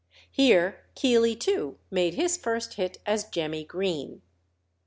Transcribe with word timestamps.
Here 0.31 0.79
Keely 0.95 1.35
too 1.35 1.77
made 1.91 2.15
his 2.15 2.35
first 2.35 2.73
hit 2.73 2.97
as 3.05 3.23
Jemmy 3.25 3.63
Green. 3.63 4.23